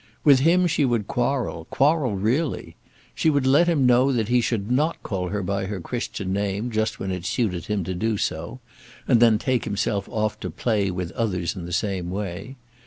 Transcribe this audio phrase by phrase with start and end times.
[0.23, 2.75] With him she would quarrel, quarrel really.
[3.13, 6.71] She would let him know that he should not call her by her Christian name
[6.71, 8.59] just when it suited him to do so,
[9.07, 12.55] and then take himself off to play with others in the same way.